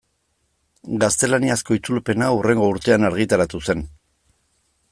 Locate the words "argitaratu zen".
3.13-3.89